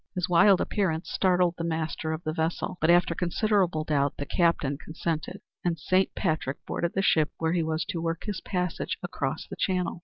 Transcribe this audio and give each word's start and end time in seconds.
His 0.15 0.27
wild 0.27 0.59
appearance 0.59 1.11
startled 1.11 1.53
the 1.59 1.63
master 1.63 2.11
of 2.11 2.23
the 2.23 2.33
vessel, 2.33 2.79
but 2.81 2.89
after 2.89 3.13
considerable 3.13 3.83
doubt 3.83 4.15
the 4.17 4.25
captain 4.25 4.79
consented, 4.79 5.41
and 5.63 5.77
Saint 5.77 6.15
Patrick 6.15 6.57
boarded 6.65 6.93
the 6.95 7.03
ship 7.03 7.29
where 7.37 7.53
he 7.53 7.61
was 7.61 7.85
to 7.89 8.01
work 8.01 8.23
his 8.23 8.41
passage 8.41 8.97
across 9.03 9.45
the 9.47 9.55
channel. 9.59 9.99